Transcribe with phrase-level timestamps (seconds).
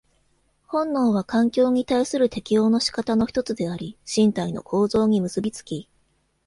[0.65, 5.89] 本能は環境に対する適応の仕方の一つであり、身体の構造に結び付き、